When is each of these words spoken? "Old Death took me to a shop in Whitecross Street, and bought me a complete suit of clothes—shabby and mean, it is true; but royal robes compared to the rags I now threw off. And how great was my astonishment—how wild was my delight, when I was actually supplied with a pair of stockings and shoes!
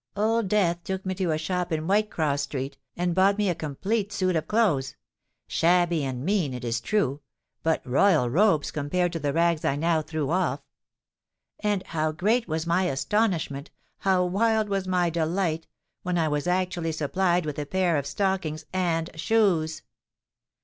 "Old 0.15 0.47
Death 0.47 0.83
took 0.83 1.05
me 1.05 1.13
to 1.13 1.29
a 1.29 1.37
shop 1.37 1.71
in 1.71 1.83
Whitecross 1.85 2.41
Street, 2.41 2.75
and 2.97 3.13
bought 3.13 3.37
me 3.37 3.49
a 3.49 3.53
complete 3.53 4.11
suit 4.11 4.35
of 4.35 4.47
clothes—shabby 4.47 6.03
and 6.03 6.25
mean, 6.25 6.55
it 6.55 6.63
is 6.65 6.81
true; 6.81 7.21
but 7.61 7.85
royal 7.85 8.27
robes 8.27 8.71
compared 8.71 9.13
to 9.13 9.19
the 9.19 9.31
rags 9.31 9.63
I 9.63 9.75
now 9.75 10.01
threw 10.01 10.31
off. 10.31 10.61
And 11.59 11.83
how 11.85 12.11
great 12.13 12.47
was 12.47 12.65
my 12.65 12.85
astonishment—how 12.85 14.25
wild 14.25 14.69
was 14.69 14.87
my 14.87 15.11
delight, 15.11 15.67
when 16.01 16.17
I 16.17 16.27
was 16.29 16.47
actually 16.47 16.93
supplied 16.93 17.45
with 17.45 17.59
a 17.59 17.67
pair 17.67 17.95
of 17.95 18.07
stockings 18.07 18.65
and 18.73 19.11
shoes! 19.13 19.83